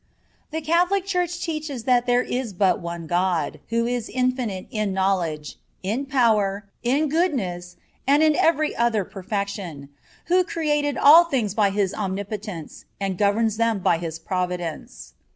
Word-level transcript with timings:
The 0.49 0.61
Catholic 0.61 1.05
Church 1.05 1.41
teaches 1.43 1.83
that 1.83 2.07
there 2.07 2.23
is 2.23 2.53
but 2.53 2.79
one 2.79 3.05
God, 3.05 3.59
who 3.69 3.85
is 3.85 4.09
infinite 4.09 4.65
in 4.71 4.93
knowledge, 4.93 5.57
in 5.83 6.07
power, 6.07 6.65
in 6.81 7.07
goodness, 7.07 7.75
and 8.07 8.23
in 8.23 8.35
every 8.35 8.75
other 8.75 9.05
perfection; 9.05 9.89
who 10.25 10.43
created 10.43 10.97
all 10.97 11.25
things 11.25 11.53
by 11.53 11.69
His 11.69 11.93
omnipotence, 11.93 12.85
and 12.99 13.15
governs 13.15 13.57
them 13.57 13.77
by 13.77 13.99
His 13.99 14.17
Providence. 14.17 15.13